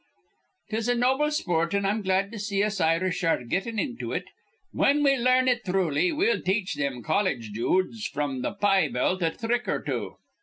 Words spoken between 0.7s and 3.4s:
"'Tis a noble sport, an' I'm glad to see us Irish ar